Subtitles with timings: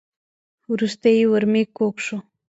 [0.71, 2.17] وروسته یې ورمېږ کوږ شو.